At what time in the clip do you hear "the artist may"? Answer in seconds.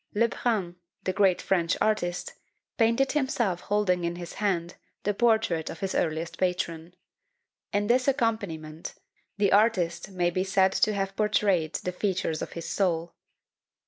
9.37-10.31